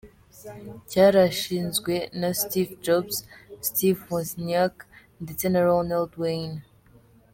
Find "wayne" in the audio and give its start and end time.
6.23-6.59